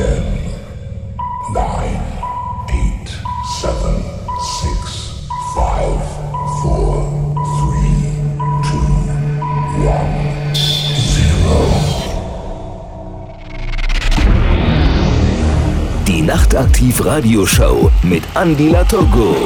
[0.00, 0.06] 10,
[1.52, 1.62] 9,
[2.68, 2.74] 8,
[3.60, 4.02] 7,
[4.40, 6.00] 6, 5,
[6.62, 7.04] 4,
[7.60, 8.80] 3,
[9.82, 10.58] 2, 1.
[16.06, 19.36] Die nachtaktiv Radioshow mit Andi Latogo.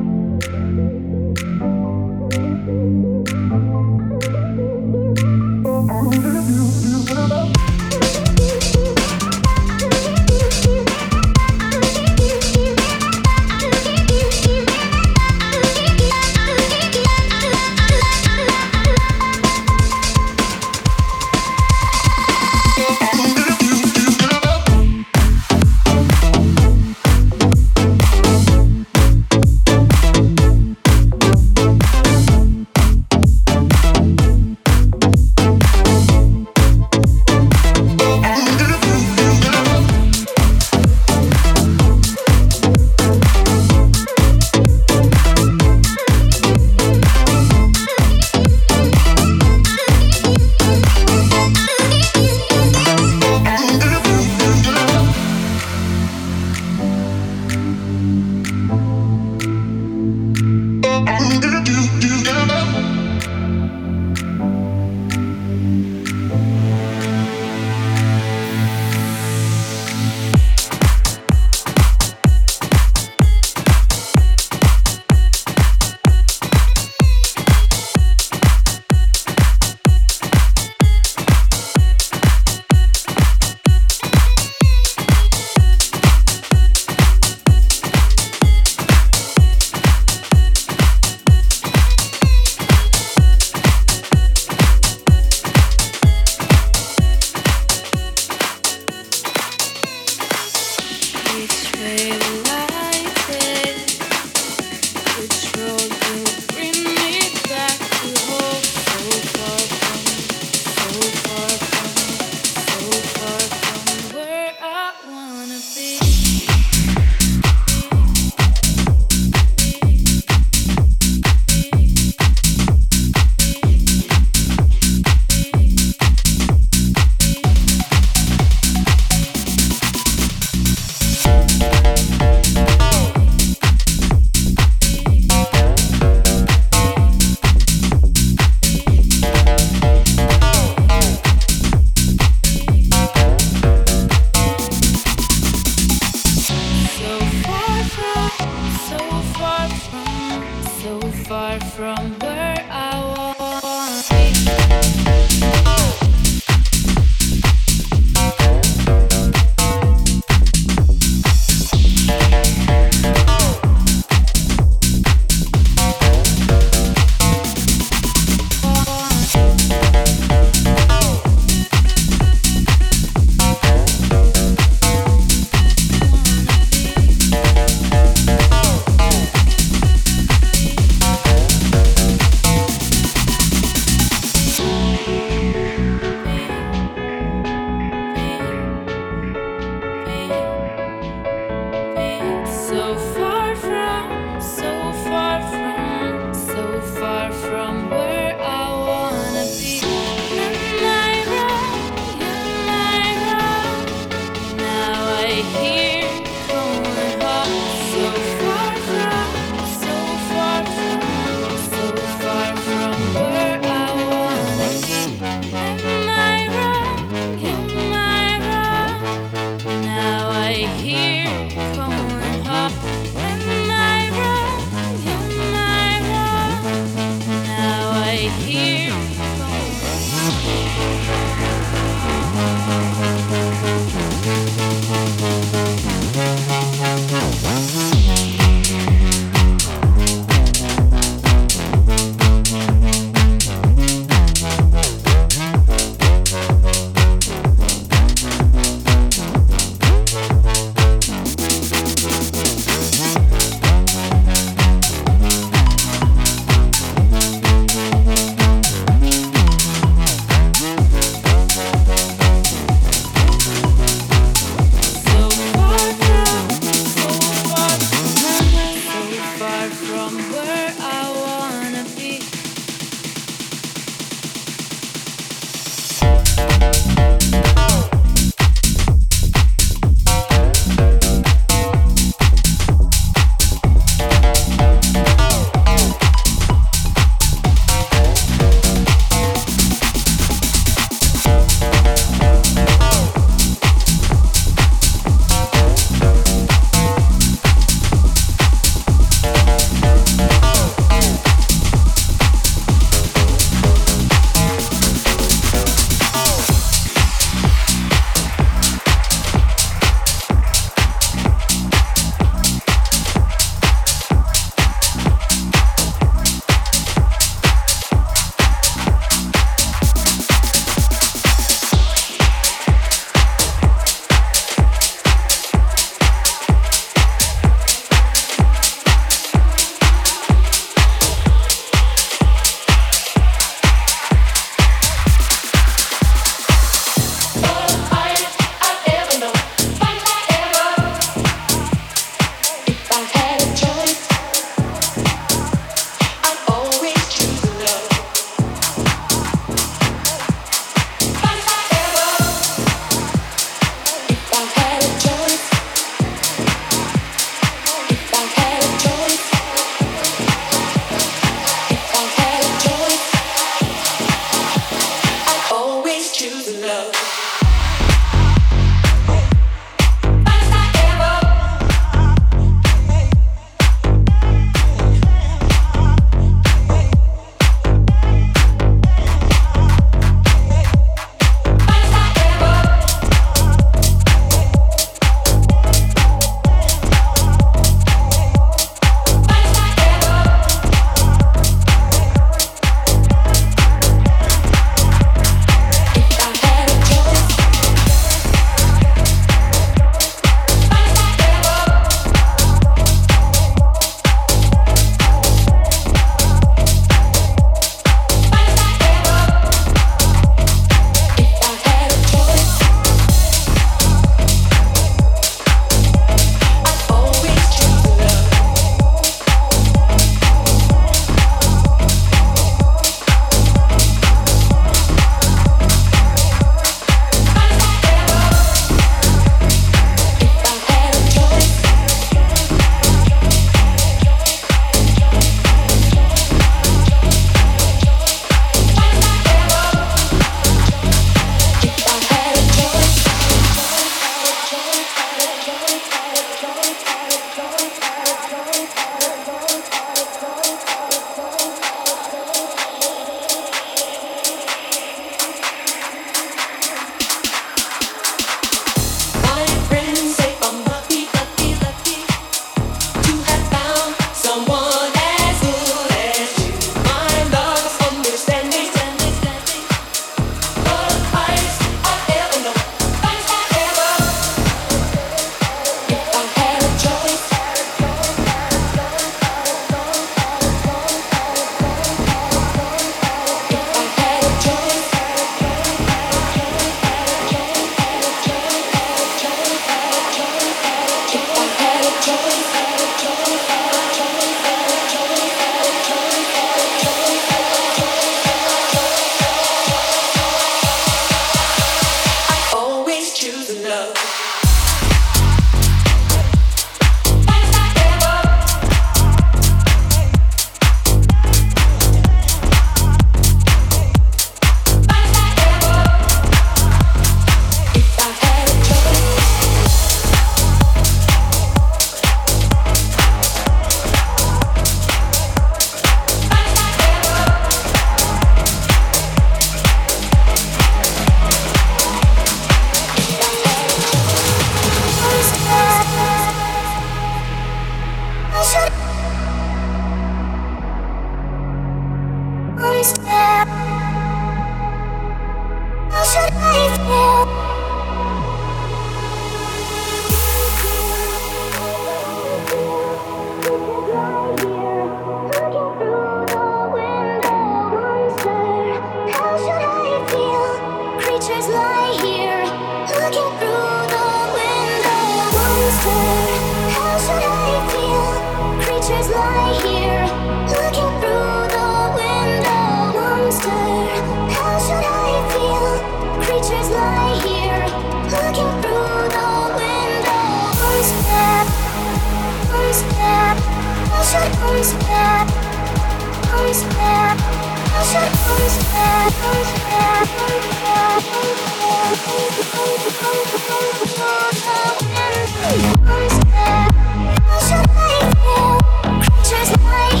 [599.01, 600.00] Creatures like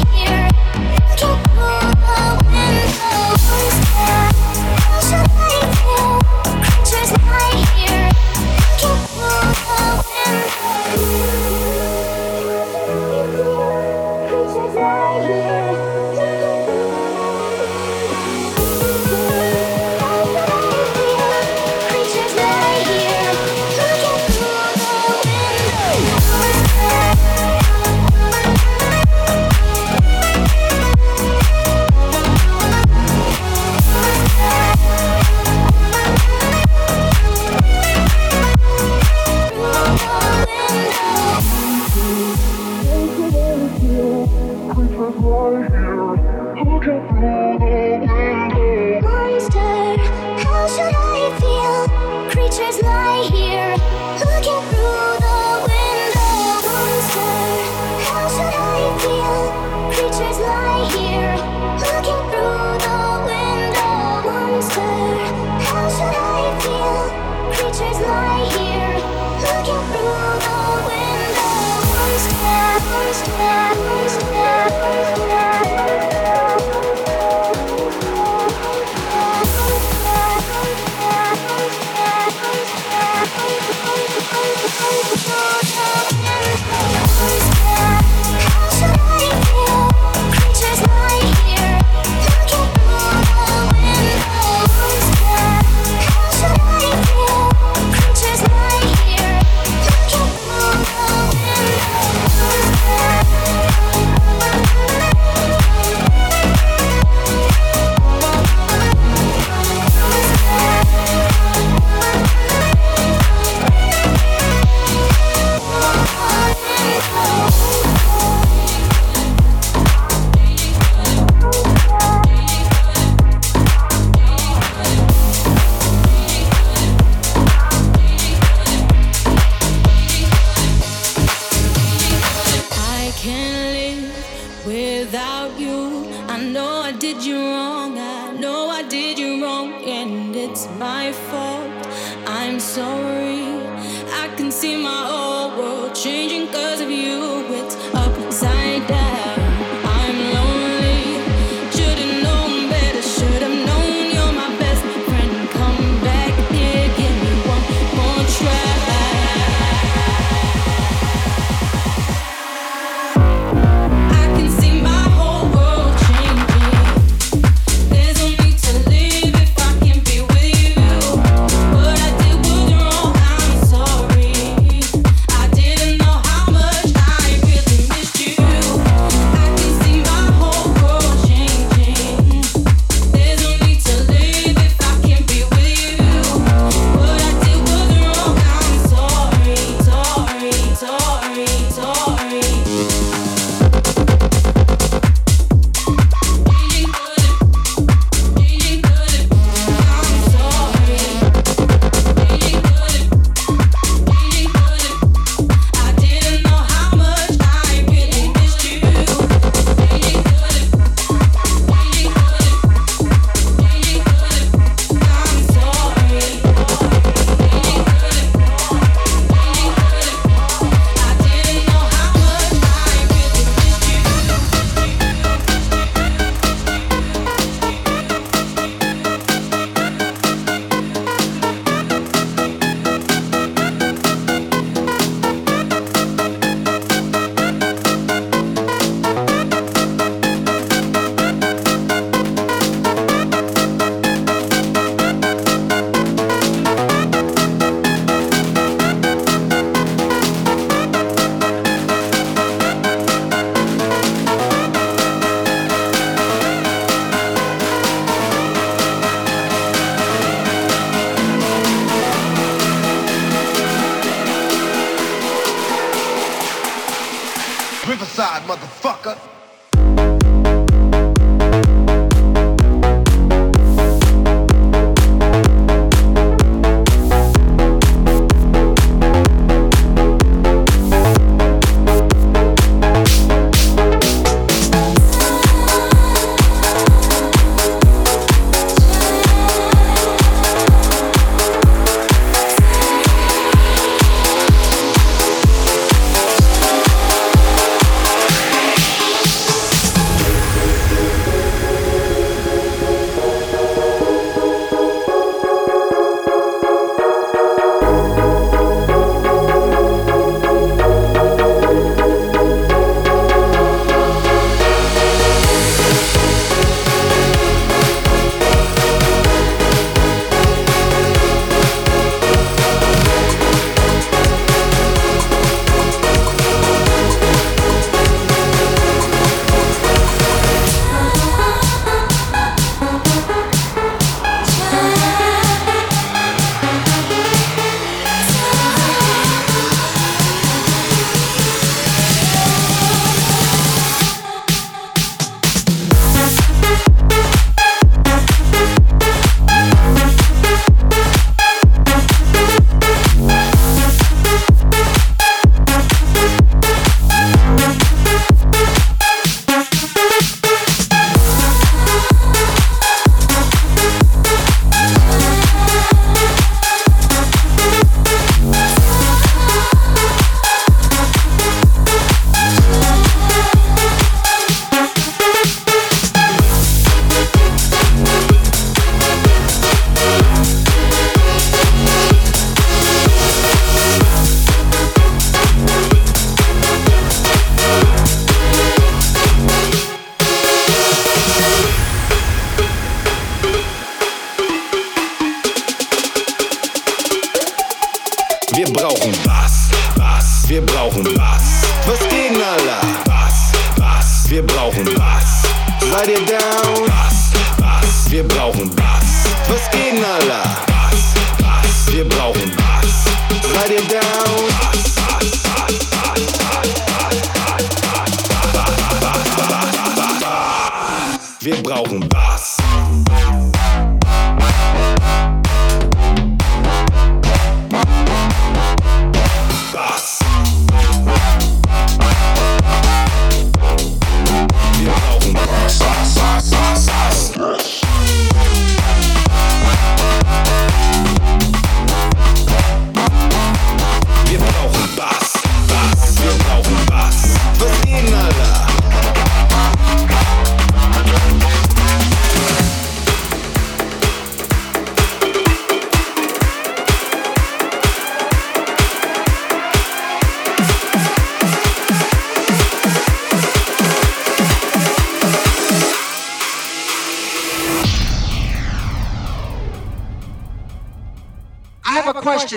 [421.43, 422.30] Wir brauchen Bass.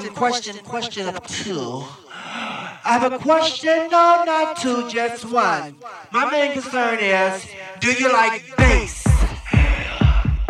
[0.03, 1.85] Question, question, question of two.
[2.17, 5.77] I have a question, no, not two, just one.
[6.11, 7.47] My main concern is,
[7.79, 9.07] do you like bass?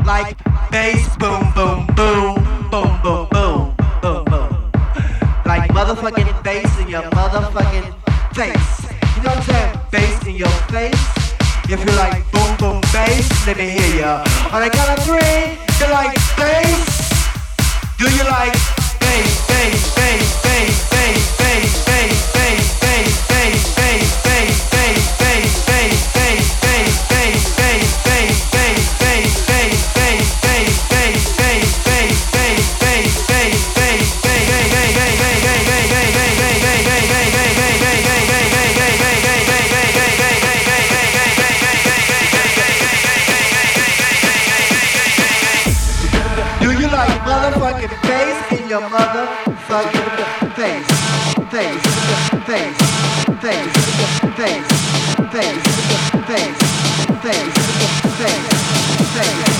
[0.07, 0.39] Like
[0.71, 4.73] bass, boom, boom, boom, boom, boom, boom, boom, boom.
[5.45, 7.93] Like motherfucking bass in your motherfucking
[8.35, 8.93] face.
[9.17, 9.81] You know what I'm saying?
[9.93, 11.05] Bass in your face.
[11.69, 14.25] If you like boom, boom, bass, let me hear ya.
[14.53, 17.05] On the count of three, you like bass?
[17.99, 18.84] Do you like
[47.24, 50.87] motherfucking face your motherfucking face?
[51.49, 52.77] Face, face, face,
[53.23, 53.71] face,
[54.35, 54.73] face, face,
[55.31, 55.63] face,
[56.27, 56.59] face,
[57.23, 57.55] face,
[58.19, 58.45] face,
[59.15, 59.54] face,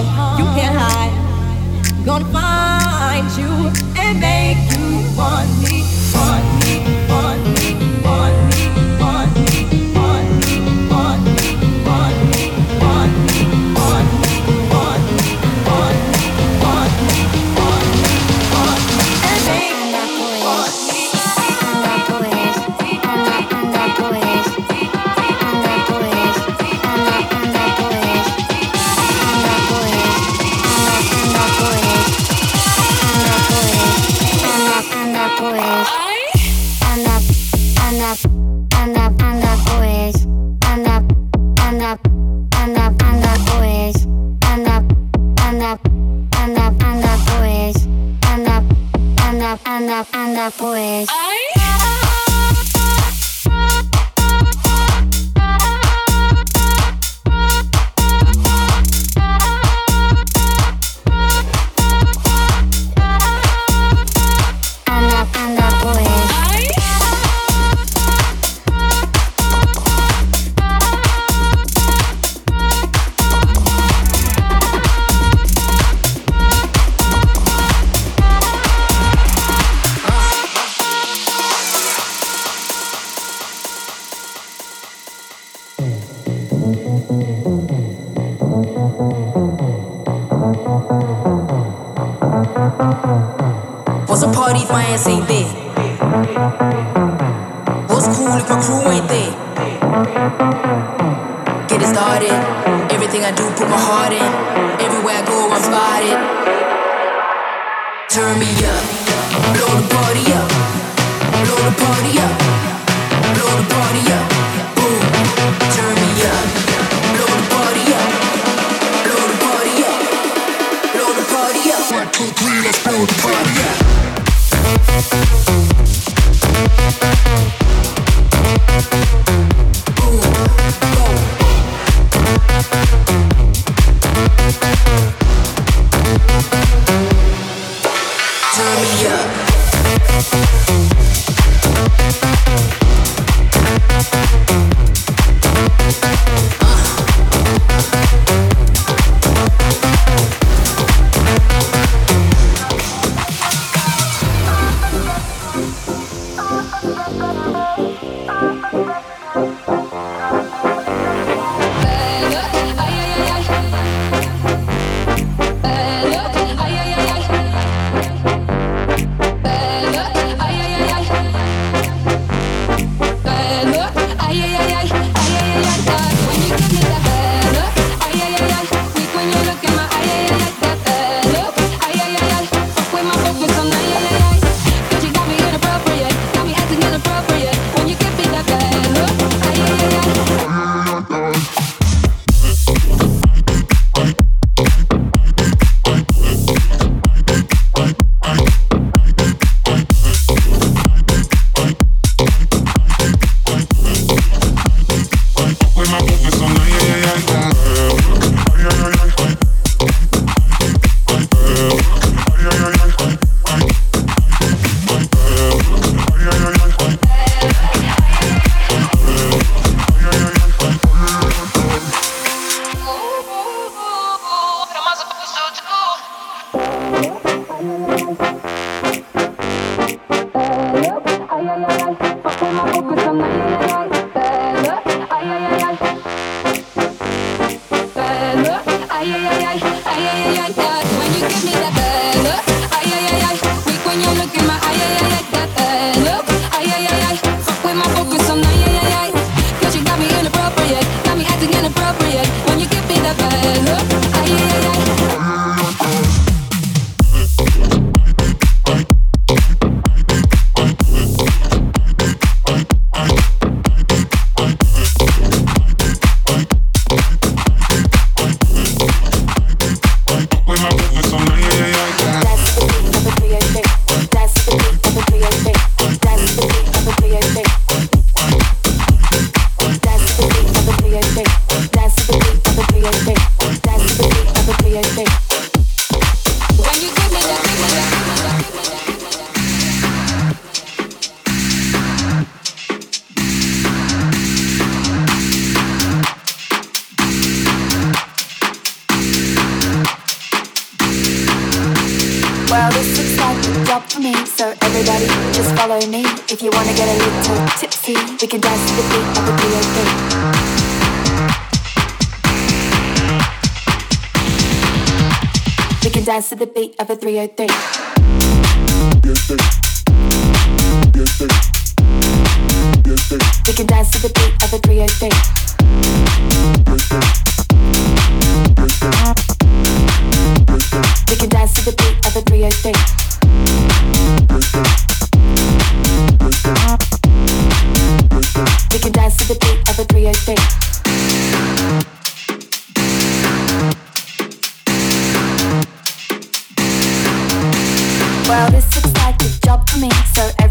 [0.00, 1.12] You can't hide.
[2.06, 5.79] Gonna find you and make you want me.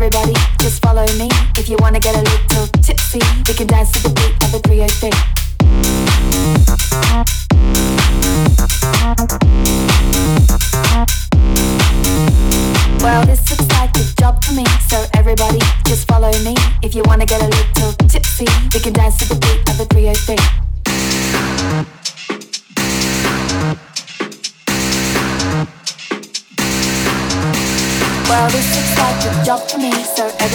[0.01, 1.27] Everybody, just follow me.
[1.57, 4.59] If you wanna get a little tipsy, we can dance to the beat of the
[4.59, 5.48] 303.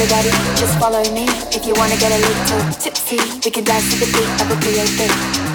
[0.04, 1.24] Everybody, just follow me
[1.56, 3.16] if you wanna get a little tipsy.
[3.42, 5.53] We can dance to the beat of a 303.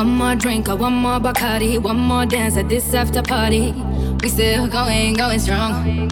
[0.00, 1.78] One more drink or one more Bacardi.
[1.78, 3.72] One more dance at this after party.
[4.22, 6.08] We still going, going strong.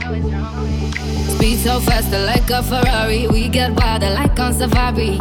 [1.32, 3.28] Speed so faster like a Ferrari.
[3.28, 5.18] We get wilder like on safari.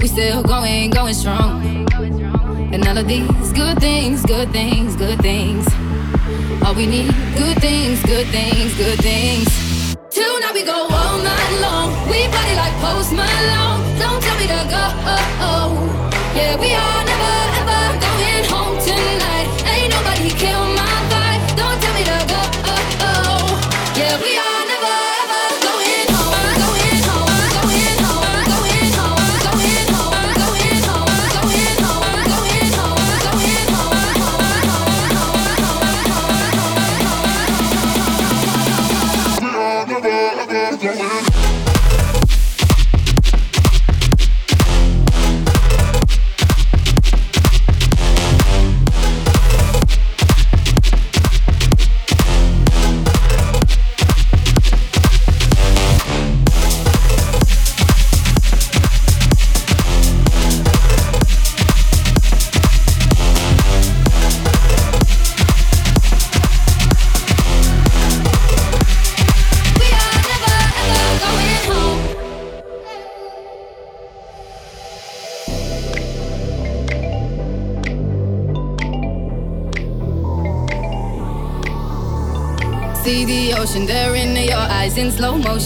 [0.00, 1.62] We still going, going strong.
[2.74, 5.68] And all of these good things, good things, good things.
[6.66, 9.94] All we need, good things, good things, good things.
[10.10, 11.92] Tonight we go all night long.
[12.10, 13.78] We party like Post Malone.
[13.96, 14.88] Don't tell me to go.
[16.34, 17.57] Yeah, we are never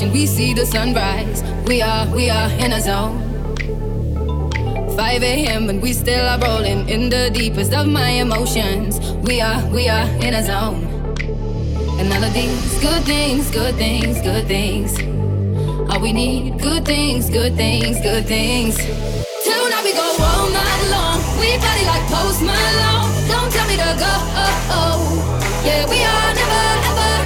[0.03, 0.13] motion.
[0.13, 1.43] We see the sunrise.
[1.67, 3.21] We are, we are in a zone.
[4.97, 5.71] 5 a.m.
[5.71, 9.01] and we still are rolling in the deepest of my emotions.
[9.27, 10.85] We are, we are in a zone.
[11.99, 14.99] And all of these good things, good things, good things.
[15.91, 18.77] All we need, good things, good things, good things.
[18.77, 21.19] Tonight we go all night long.
[21.41, 23.11] We party like Post Malone.
[23.29, 24.13] Don't tell me to go.
[25.65, 27.22] Yeah, we are never ever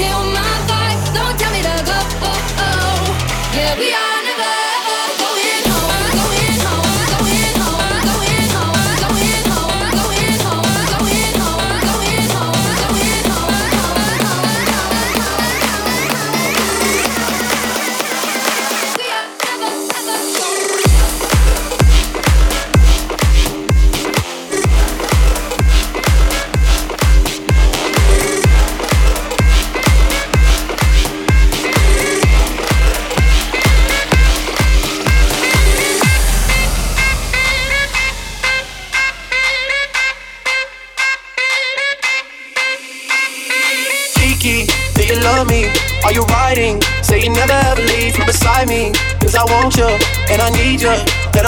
[0.00, 0.39] kill me.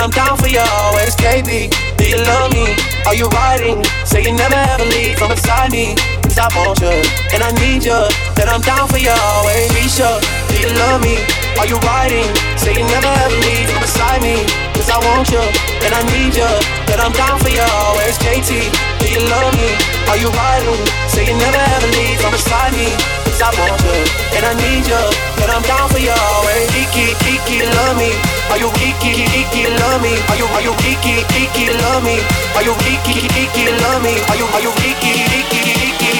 [0.03, 1.70] I'm down for you always, KB.
[1.94, 2.74] Do you love me?
[3.07, 3.86] Are you riding?
[4.03, 5.94] Say you never ever leave from beside me.
[6.26, 6.90] Cause I want you
[7.30, 8.03] and I need you.
[8.34, 9.70] That I'm down for you always.
[9.78, 10.18] Risha,
[10.50, 11.22] do you love me?
[11.55, 12.26] Are you riding?
[12.59, 14.42] Say you never ever leave from beside me.
[14.74, 15.38] Cause I want you
[15.86, 16.50] and I need you.
[16.90, 18.18] That I'm down for you always.
[18.18, 18.50] JT,
[18.98, 19.70] do you love me?
[20.11, 20.82] Are you riding?
[21.14, 22.90] Say you never ever leave from beside me.
[23.22, 23.94] Cause I want you
[24.34, 25.03] and I need you.
[25.38, 26.66] That I'm down for you always.
[26.74, 28.41] Kiki, Kiki, love me.
[28.53, 30.12] Are you Kiki, Kiki, love me?
[30.28, 32.20] Are you, are you Kiki, Kiki, love me?
[32.55, 34.12] Are you Kiki, Kiki, love me?
[34.28, 36.12] Are you, are you Kiki, Kiki, Kiki,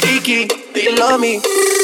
[0.00, 1.40] Kiki, do you love me?
[1.40, 1.79] Kiki.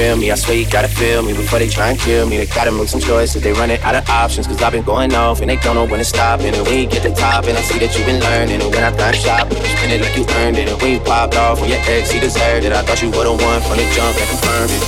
[0.00, 0.30] Real me.
[0.30, 2.38] I swear you gotta feel me before they try and kill me.
[2.38, 3.42] They gotta make some choices.
[3.42, 4.46] They running out of options.
[4.46, 6.40] Cause I've been going off and they don't know when to stop.
[6.40, 8.62] And you get the top, and I see that you've been learning.
[8.62, 10.68] And when I time shop, you spend it like you earned it.
[10.68, 12.72] And you popped off on your ex, he deserved it.
[12.72, 14.82] I thought you were the one from the jump and confirmed it.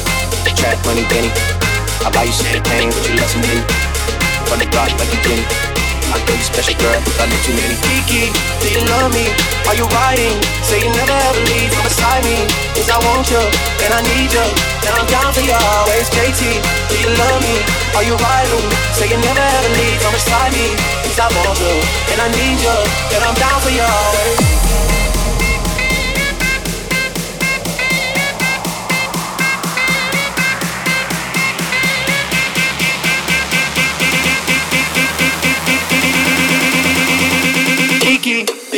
[0.57, 1.31] Trap money, Benny.
[2.07, 3.65] I buy you champagne, but you love some Henny.
[4.49, 5.82] From the block like you Jenny.
[6.13, 7.73] I know you special girl, I know too many.
[7.89, 8.29] Kiki,
[8.61, 9.33] do you love me?
[9.65, 10.37] Are you riding?
[10.61, 12.45] Say you never ever leave from beside me.
[12.77, 14.47] Cause I want you, and I need you.
[14.85, 16.13] And I'm down for you always.
[16.13, 16.61] JT,
[16.93, 17.57] do you love me?
[17.97, 18.69] Are you riding?
[18.93, 20.77] Say you never ever leave from beside me.
[21.09, 21.75] Cause I want you,
[22.13, 22.77] and I need you.
[23.17, 24.52] And I'm down for you always.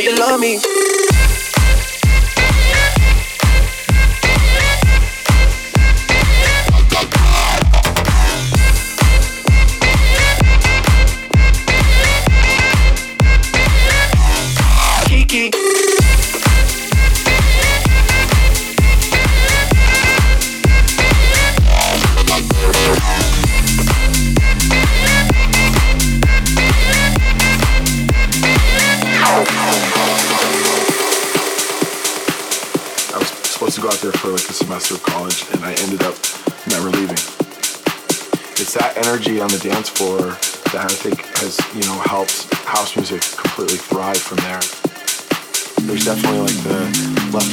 [0.05, 1.14] you love me.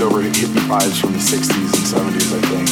[0.03, 2.69] Leftover hippie vibes from the 60s and 70s, I think.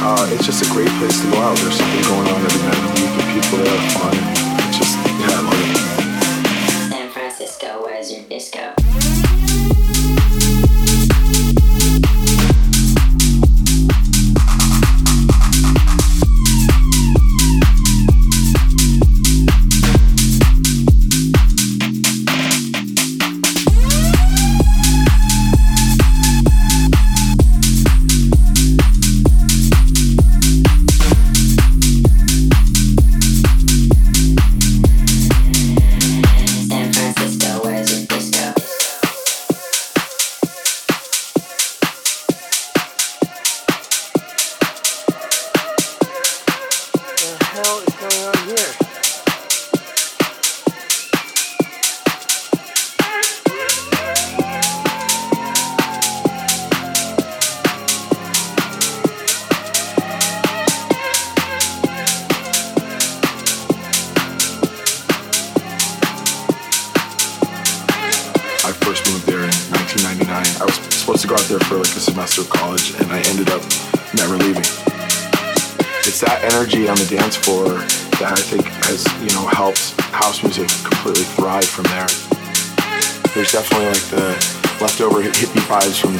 [0.00, 1.56] Uh, it's just a great place to go out.
[1.58, 4.45] There's something going on every night of the week, and people there are fun.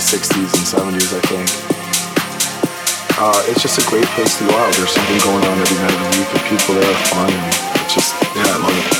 [0.06, 1.50] 60s and 70s, I think.
[3.18, 4.72] Uh, it's just a great place to go out.
[4.76, 6.28] There's something going on every night of the week.
[6.30, 7.32] The people there are fun.
[7.32, 8.95] And it's just, yeah, I love it.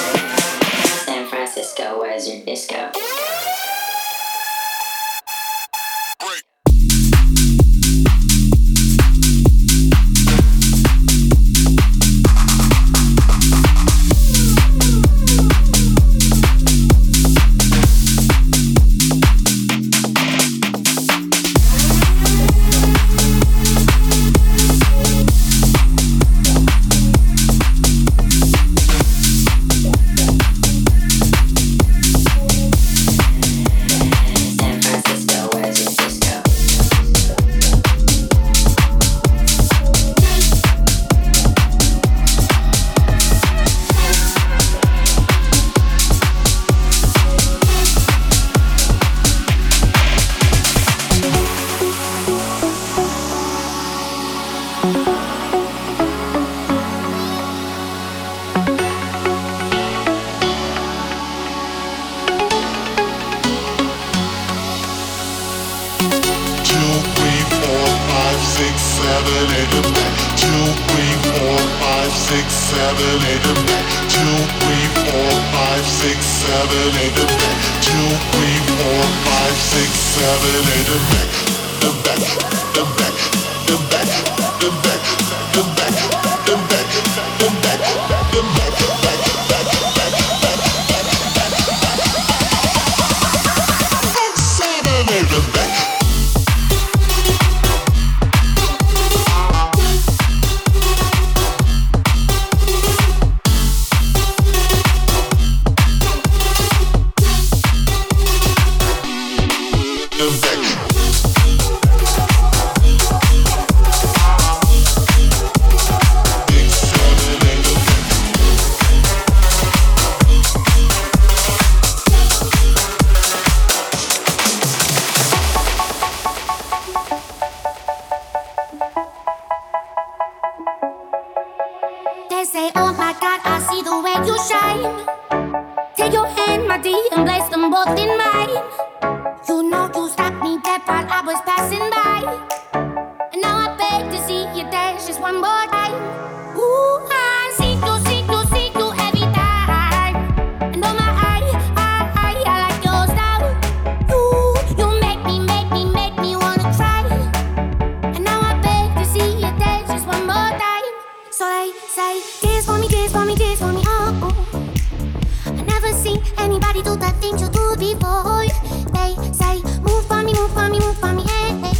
[166.76, 168.44] body do that thing you do before.
[168.92, 171.76] They say, move for me, move for me, move for me, hey, hey.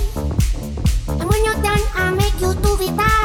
[1.09, 2.97] And when you're done, I make you do it.
[2.97, 3.16] back.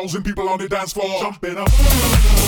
[0.00, 2.39] thousand people on the dance floor jumping up.